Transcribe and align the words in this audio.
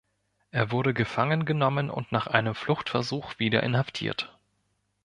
Er 0.49 0.71
wurde 0.71 0.95
gefangen 0.95 1.45
genommen 1.45 1.91
und 1.91 2.11
nach 2.11 2.25
einem 2.25 2.55
Fluchtversuch 2.55 3.37
wieder 3.37 3.61
inhaftiert. 3.61 4.35